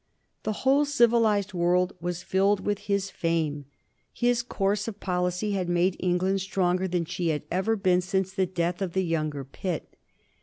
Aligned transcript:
The 0.41 0.51
whole 0.65 0.83
civilized 0.85 1.53
world 1.53 1.93
was 2.01 2.23
filled 2.23 2.61
with 2.65 2.79
his 2.89 3.11
fame. 3.11 3.65
His 4.11 4.41
course 4.41 4.87
of 4.87 4.99
policy 4.99 5.51
had 5.51 5.69
made 5.69 5.95
England 5.99 6.41
stronger 6.41 6.87
than 6.87 7.05
she 7.05 7.27
had 7.27 7.43
ever 7.51 7.75
been 7.75 8.01
since 8.01 8.33
the 8.33 8.47
death 8.47 8.81
of 8.81 8.93
the 8.93 9.05
younger 9.05 9.43
Pitt. 9.43 9.95